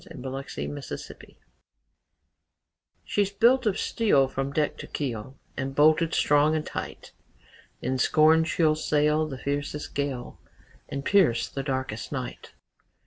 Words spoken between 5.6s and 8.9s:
bolted strong and tight; In scorn she'll